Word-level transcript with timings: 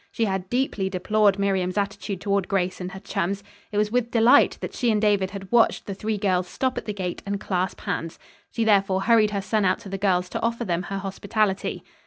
She 0.11 0.25
had 0.25 0.49
deeply 0.49 0.89
deplored 0.89 1.37
Miriam's 1.37 1.77
attitude 1.77 2.21
toward 2.21 2.47
Grace 2.47 2.81
and 2.81 2.93
her 2.93 2.99
chums. 2.99 3.43
It 3.71 3.77
was 3.77 3.91
with 3.91 4.09
delight 4.09 4.57
that 4.59 4.73
she 4.73 4.89
and 4.89 4.99
David 4.99 5.29
had 5.29 5.51
watched 5.51 5.85
the 5.85 5.93
three 5.93 6.17
girls 6.17 6.47
stop 6.47 6.75
at 6.79 6.85
the 6.85 6.91
gate 6.93 7.21
and 7.23 7.39
clasp 7.39 7.81
hands. 7.81 8.17
She 8.51 8.63
therefore 8.63 9.01
hurried 9.01 9.29
her 9.29 9.43
son 9.43 9.63
out 9.63 9.77
to 9.81 9.89
the 9.89 9.99
girls 9.99 10.27
to 10.29 10.41
offer 10.41 10.65
them 10.65 10.81
her 10.81 10.97
hospitality. 10.97 11.83